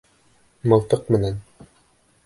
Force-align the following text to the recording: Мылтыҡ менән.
Мылтыҡ 0.73 1.05
менән. 1.17 1.39